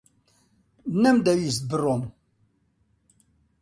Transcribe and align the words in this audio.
نەمدەویست 1.01 1.61
بڕۆم. 1.69 2.03